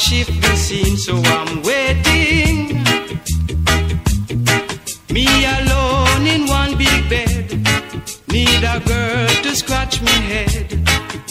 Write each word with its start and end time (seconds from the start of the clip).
shift 0.00 0.40
the 0.40 0.56
scene, 0.56 0.96
so 0.96 1.14
I'm 1.36 1.62
waiting. 1.62 2.82
Me 5.10 5.26
alone 5.58 6.26
in 6.26 6.46
one 6.46 6.72
big 6.78 7.00
bed, 7.10 7.46
need 8.28 8.62
a 8.74 8.80
girl 8.80 9.28
to 9.44 9.54
scratch 9.54 10.00
my 10.00 10.18
head. 10.32 10.68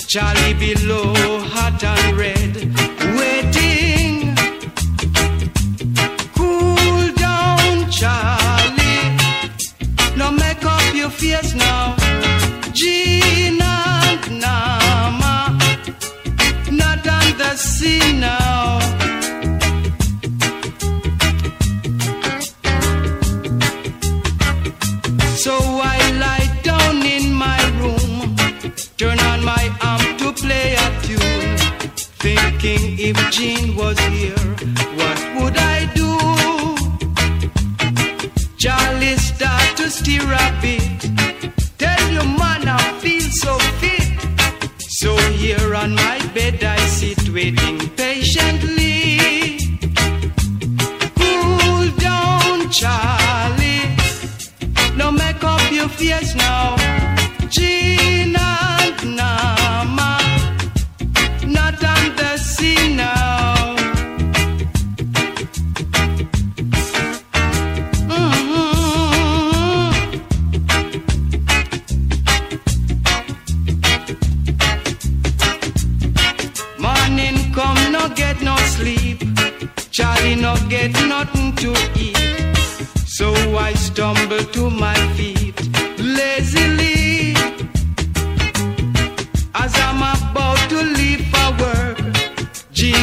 Charlie 0.07 0.53
below. 0.53 1.38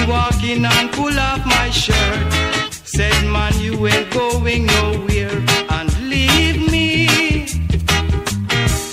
Walk 0.09 0.43
in 0.45 0.65
and 0.65 0.93
pull 0.93 1.19
off 1.19 1.45
my 1.45 1.69
shirt. 1.71 2.33
Said, 2.71 3.25
man, 3.27 3.53
you 3.59 3.87
ain't 3.89 4.09
going 4.13 4.67
nowhere 4.67 5.43
and 5.69 6.09
leave 6.09 6.71
me. 6.71 7.09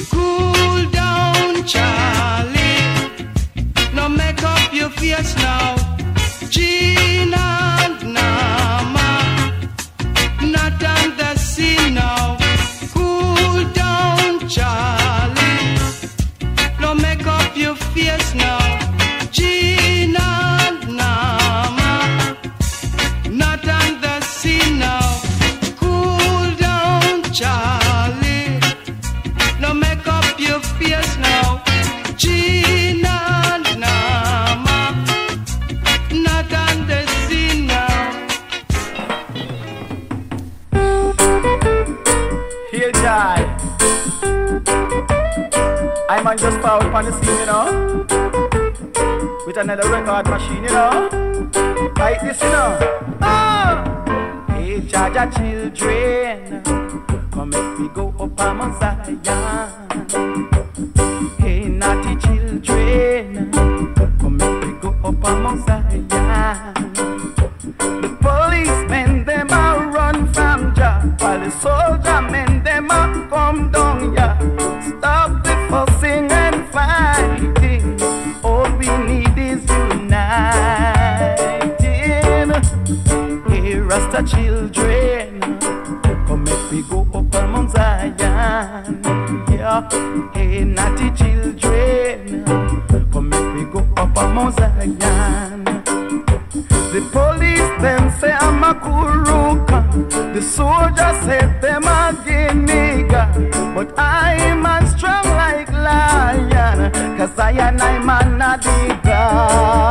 Cool 0.09 0.89
down, 0.89 1.63
Charlie. 1.65 2.81
Now 3.93 4.07
make 4.07 4.41
up 4.43 4.73
your 4.73 4.89
face 4.89 5.35
now. 5.37 5.82
you 52.25 52.33
see 52.33 52.45
now. 52.45 52.77
Oh. 53.21 54.53
Hey, 54.53 54.79
Jaja 54.81 55.23
children, 55.35 56.63
come 57.31 57.49
make 57.49 57.79
me 57.79 57.89
go 57.93 58.13
up 58.19 58.39
on 58.39 58.57
Mount 58.57 58.79
Zion. 58.79 59.42
I'm 107.83 108.09
an 108.09 108.41
addict. 108.41 109.82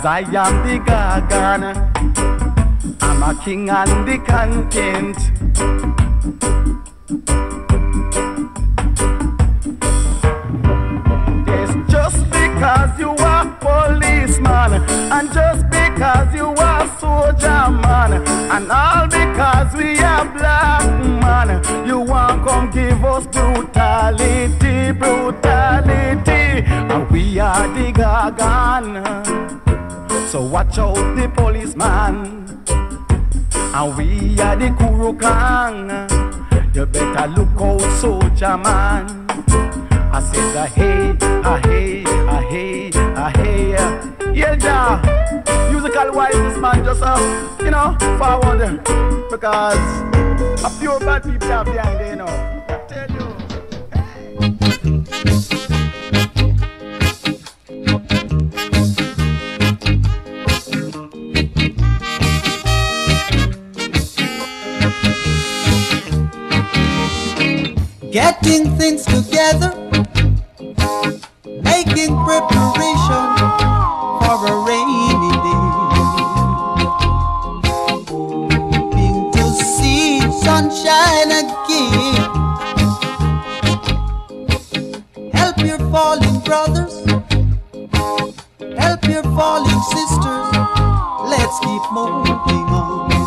Cause 0.00 0.06
I 0.06 0.20
am 0.20 0.66
the 0.66 0.78
Gargan. 0.90 1.76
I'm 3.02 3.22
a 3.22 3.44
king 3.44 3.68
and 3.68 4.08
the 4.08 4.16
content. 4.24 5.99
So 30.30 30.42
watch 30.42 30.78
out 30.78 30.94
the 31.16 31.28
policeman. 31.34 32.46
And 33.74 33.96
we 33.96 34.40
are 34.40 34.54
the 34.54 34.68
Kurokang. 34.78 36.06
You 36.72 36.86
better 36.86 37.26
look 37.26 37.60
out, 37.60 37.80
soldier 37.98 38.56
man. 38.56 39.26
I 40.12 40.20
said, 40.22 40.56
ah, 40.56 40.66
hey, 40.72 41.16
ah, 41.20 41.60
hey, 41.64 42.04
ah, 42.06 42.40
hey, 42.48 42.90
ah, 42.94 43.32
hey. 43.38 43.74
Ah. 43.76 44.32
Yeah, 44.32 44.54
yeah. 44.54 45.68
Musical 45.72 46.12
wise, 46.12 46.32
this 46.34 46.58
man 46.58 46.84
just, 46.84 47.02
uh, 47.02 47.18
you 47.58 47.72
know, 47.72 47.96
forward. 48.16 48.84
Because 49.32 49.78
a 50.64 50.70
few 50.78 50.96
bad 51.00 51.24
people 51.24 51.50
are 51.50 51.64
behind 51.64 51.98
there, 51.98 52.10
you 52.10 52.16
know. 52.16 52.59
getting 68.10 68.76
things 68.76 69.04
together, 69.04 69.70
making 71.44 72.10
preparation 72.24 73.26
for 74.18 74.36
a 74.46 74.54
rainy 74.66 75.30
day, 75.46 75.64
hoping 78.08 79.30
to 79.32 79.44
see 79.52 80.20
sunshine 80.42 81.30
again. 81.30 82.30
Help 85.32 85.58
your 85.58 85.78
fallen 85.90 86.40
brothers, 86.40 87.04
help 88.76 89.04
your 89.04 89.22
fallen 89.22 89.80
sisters. 89.94 90.48
Let's 91.30 91.58
keep 91.60 91.92
moving 91.92 92.66
on. 92.74 93.19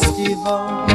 Deus. 0.00 0.87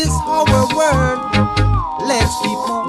is 0.00 0.16
our 0.24 0.66
word. 0.74 1.18
Let's 2.08 2.34
keep 2.40 2.58
on. 2.70 2.79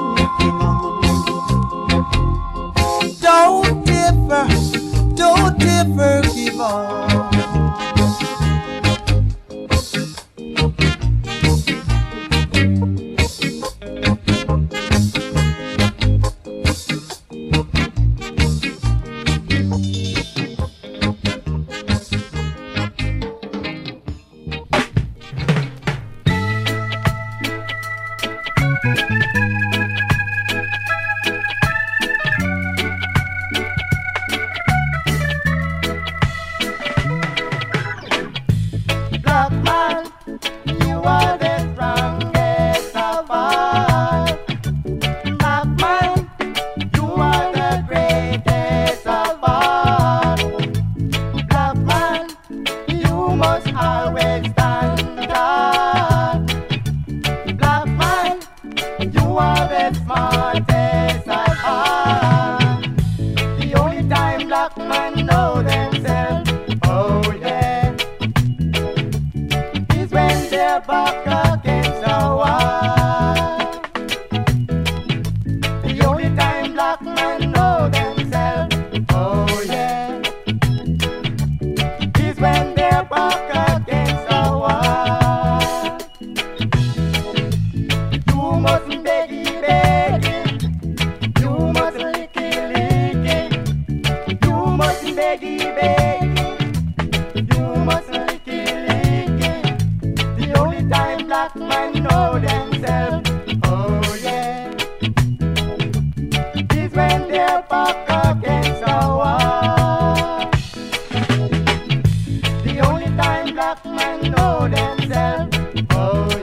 Oh 114.38 114.68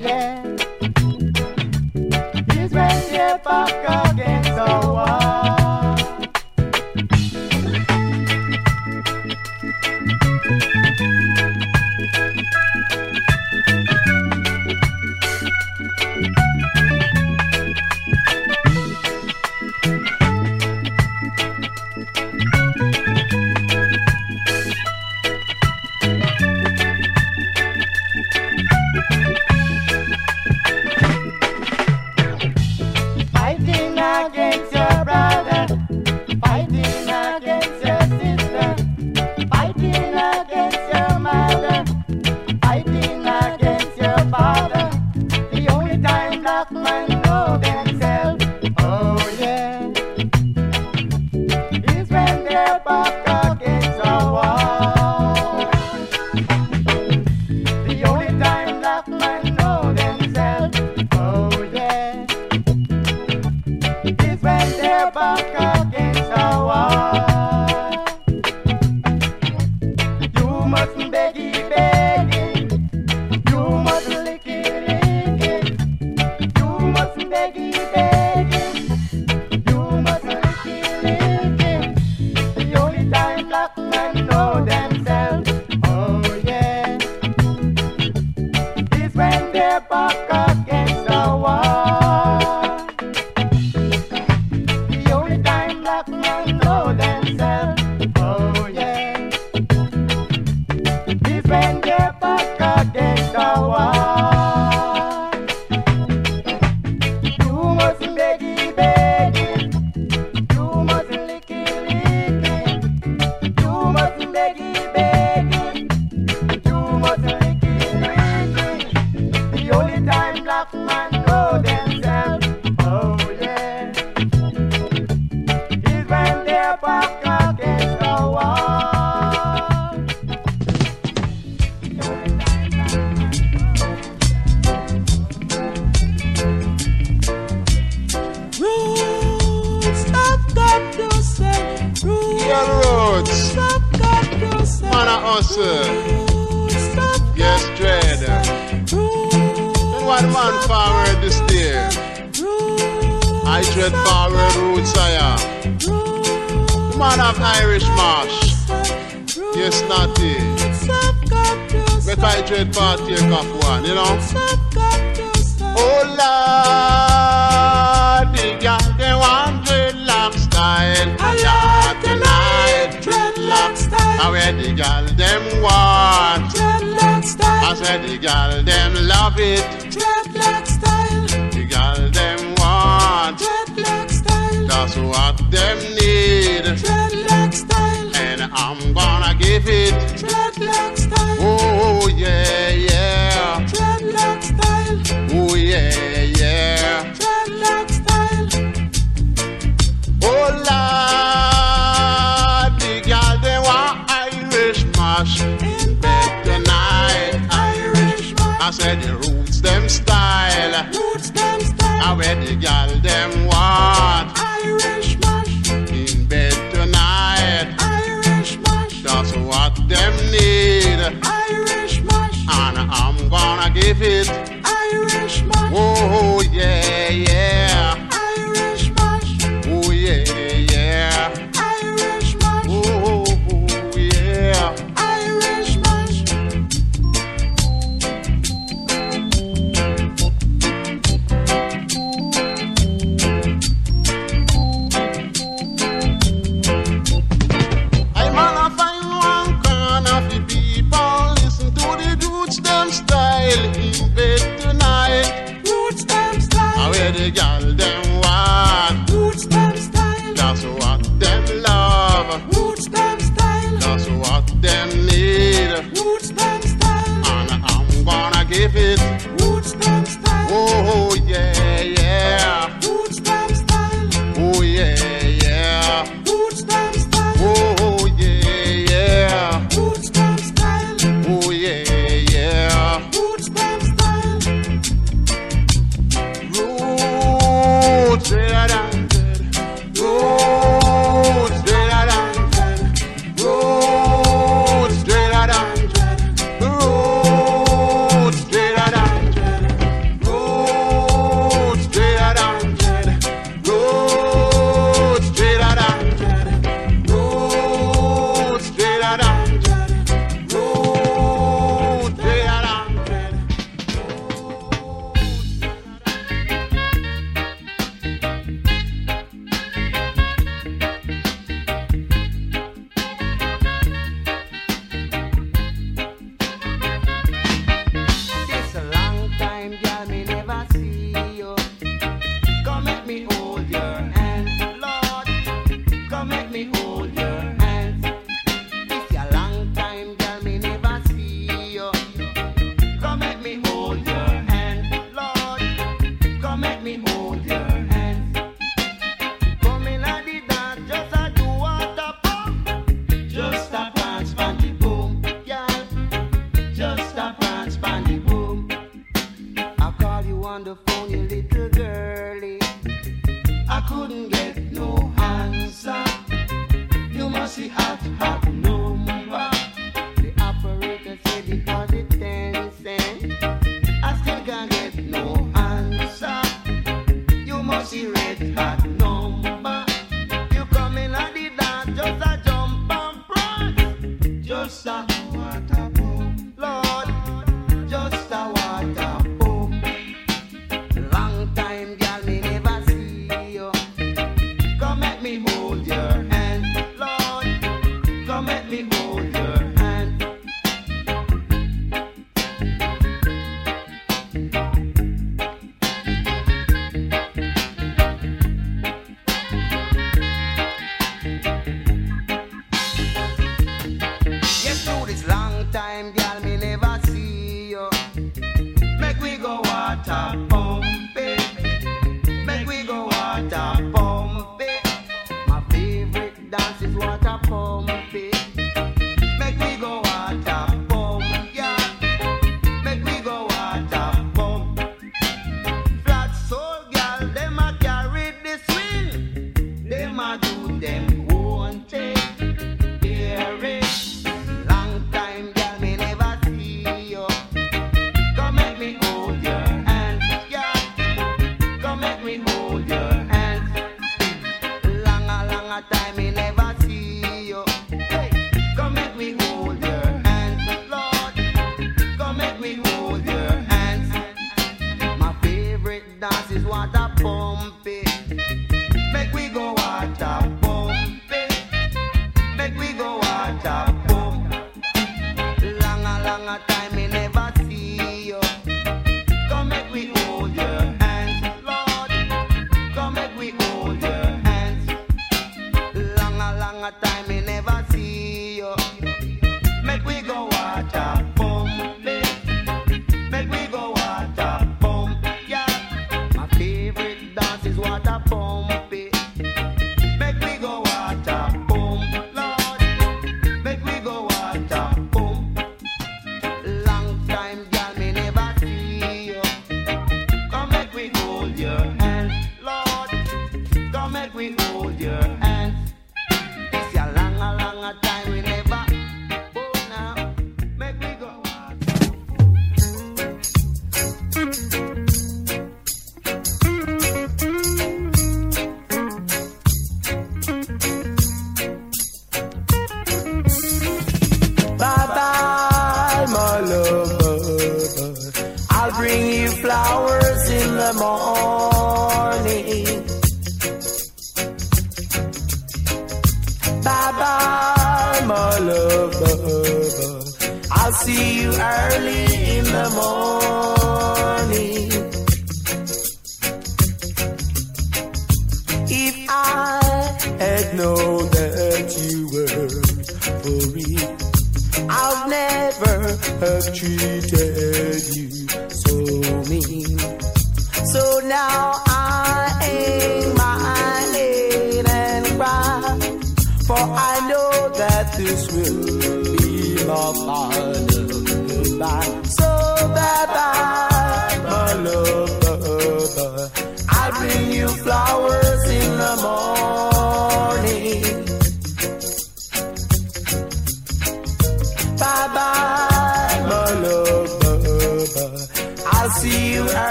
yeah. 0.00 0.42
This 2.48 2.72
friendship 2.72 3.46
of 3.46 3.68
God. 3.86 4.13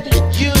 Oh, 0.00 0.57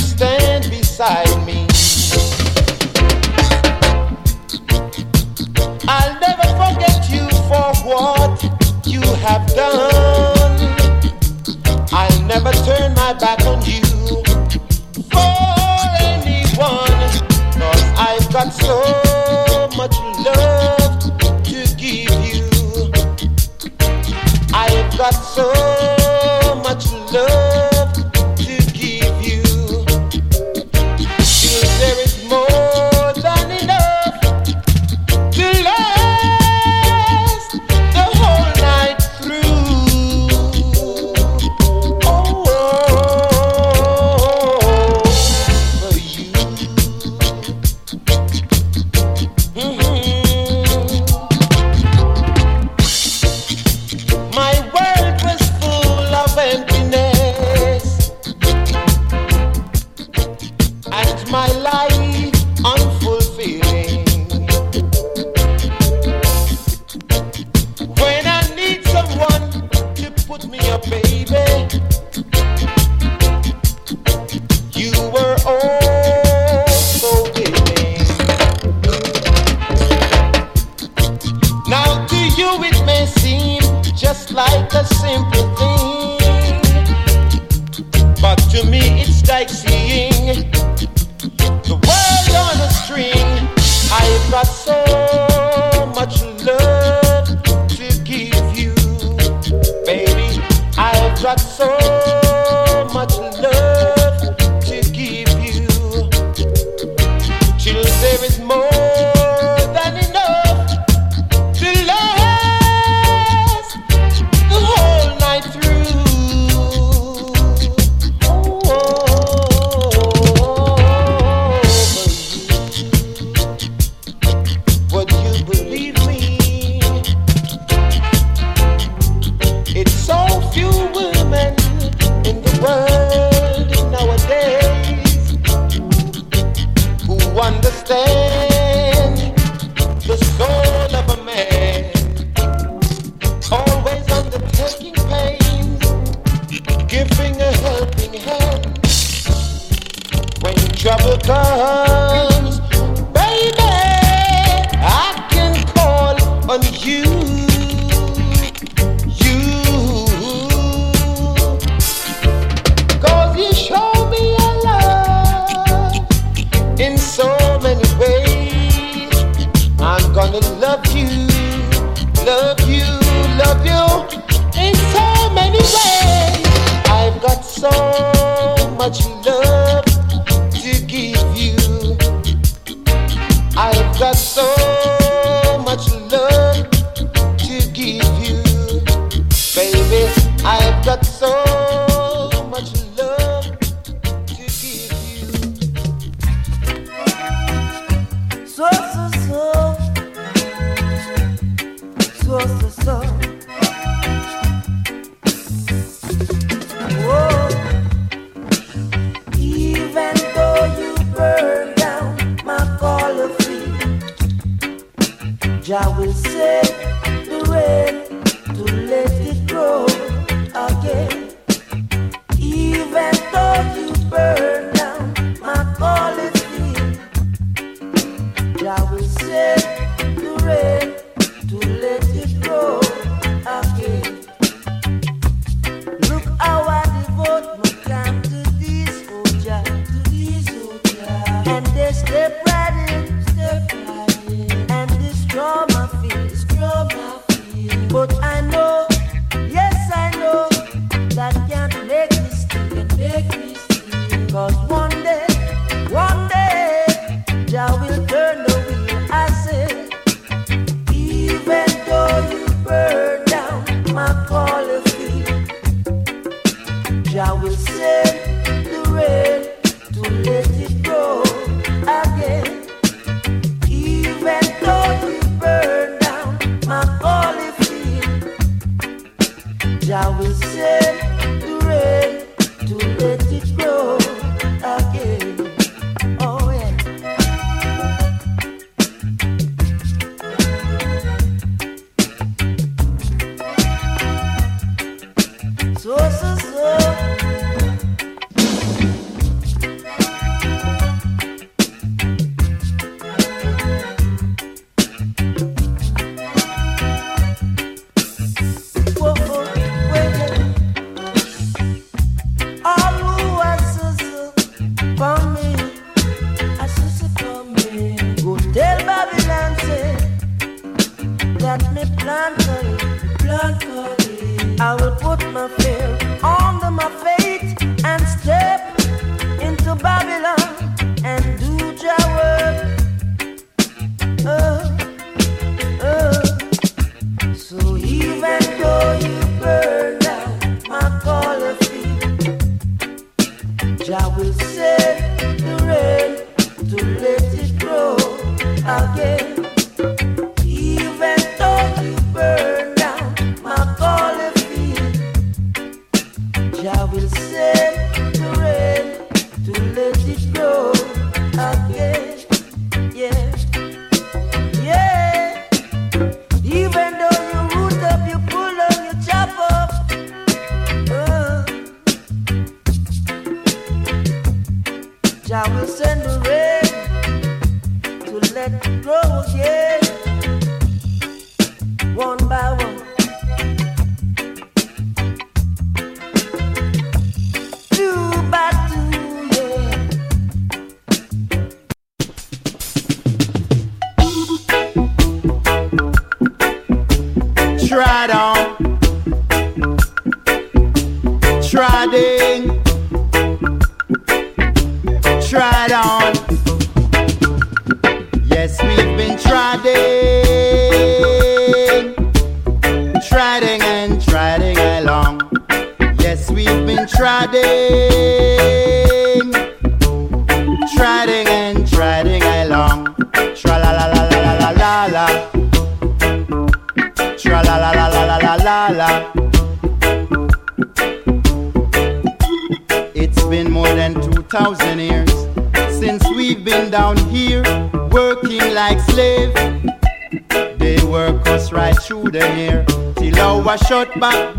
nut 443.78 444.00
back. 444.00 444.37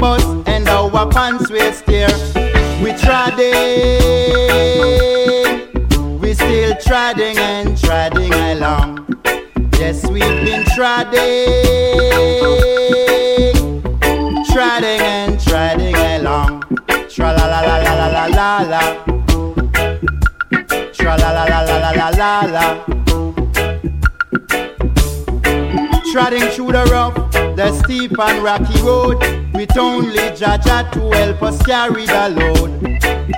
And 28.21 28.43
rocky 28.43 28.81
road, 28.81 29.17
with 29.53 29.77
only 29.77 30.17
Jah 30.35 30.59
Jah 30.61 30.83
to 30.91 31.09
help 31.11 31.41
us 31.41 31.61
carry 31.65 32.05
the 32.05 32.29
load. 32.35 32.71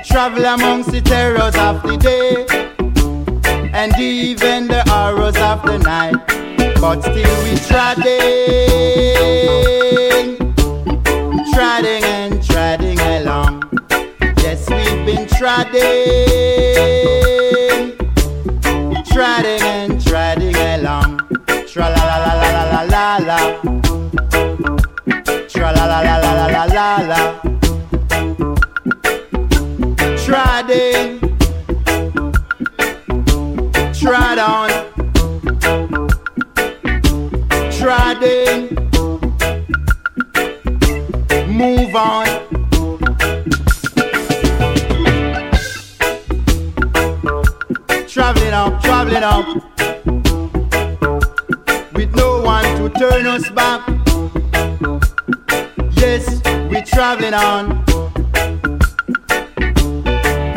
Travel 0.03 0.43
amongst 0.43 0.91
the 0.91 1.01
terrors 1.01 1.55
of 1.55 1.83
the 1.83 1.97
day, 1.97 2.47
and 3.73 3.95
even 3.99 4.67
the 4.67 4.83
horrors 4.87 5.37
of 5.37 5.61
the 5.63 5.77
night. 5.77 6.15
But 6.81 7.01
still 7.01 7.43
we 7.43 7.55
treading, 7.69 8.07
treading 11.53 12.03
and 12.03 12.43
treading 12.43 12.99
along. 12.99 13.63
Yes, 14.41 14.67
we've 14.67 15.05
been 15.05 15.27
treading 15.27 16.40
we're 57.31 57.37
traveling 57.37 57.85
on, 57.85 57.85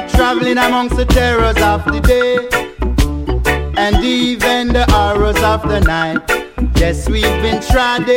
traveling 0.09 0.59
amongst 0.59 0.97
the 0.97 1.05
terrors 1.05 1.57
of 1.63 1.85
the 1.85 2.01
day 2.01 2.39
and 3.77 4.05
even 4.05 4.69
the 4.69 4.85
horrors 4.91 5.41
of 5.43 5.63
the 5.69 5.81
night. 5.81 6.21
Yes, 6.77 7.09
we've 7.09 7.23
been 7.43 7.61
treading, 7.63 8.09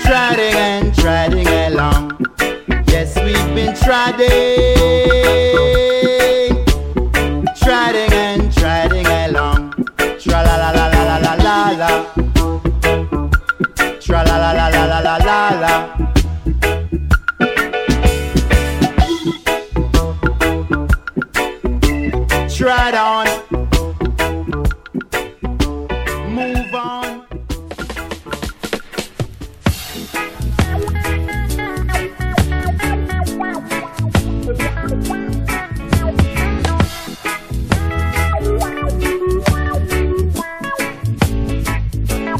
treading 0.00 0.54
and 0.54 0.94
treading 0.94 1.48
along. 1.48 2.18
Yes, 2.88 3.16
we've 3.16 3.54
been 3.54 3.74
treading, 3.76 4.49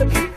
the 0.00 0.06
people. 0.06 0.29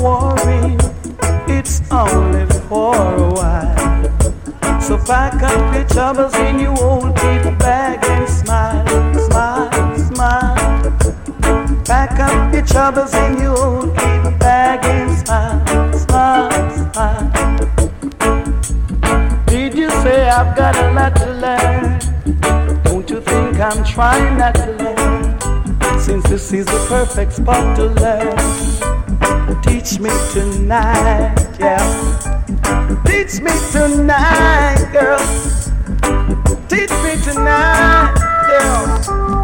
worry, 0.00 0.76
it's 1.48 1.80
only 1.90 2.46
for 2.68 2.94
a 2.94 3.30
while. 3.30 4.80
So 4.80 4.98
pack 4.98 5.42
up 5.42 5.74
your 5.74 5.86
troubles 5.88 6.34
in 6.34 6.58
your 6.58 6.78
old 6.82 7.16
paper 7.16 7.54
bag 7.56 8.04
and 8.04 8.28
smile, 8.28 8.84
smile, 9.28 9.98
smile. 9.98 10.56
Pack 11.84 12.18
up 12.20 12.52
your 12.52 12.64
troubles 12.64 13.14
in 13.14 13.38
your 13.38 13.58
old 13.58 13.96
paper 13.96 14.36
bag 14.38 14.84
and 14.84 15.10
smile, 15.18 15.92
smile, 15.92 16.92
smile. 16.92 17.30
Did 19.46 19.74
you 19.74 19.90
say 20.02 20.28
I've 20.28 20.56
got 20.56 20.76
a 20.76 20.90
lot 20.92 21.16
to 21.16 21.32
learn? 21.44 21.98
Don't 22.84 23.08
you 23.08 23.20
think 23.20 23.60
I'm 23.60 23.84
trying 23.84 24.38
not 24.38 24.54
to 24.56 24.70
learn? 24.72 26.00
Since 26.00 26.28
this 26.28 26.52
is 26.52 26.66
the 26.66 26.84
perfect 26.88 27.32
spot 27.32 27.76
to 27.76 27.86
learn 27.86 28.93
teach 29.80 29.98
me 29.98 30.10
tonight, 30.32 31.34
yeah. 31.58 31.82
Teach 33.04 33.40
me 33.40 33.50
tonight, 33.72 34.88
girl. 34.92 35.18
Teach 36.68 36.92
me 37.02 37.16
tonight, 37.24 38.14
yeah. 38.48 39.43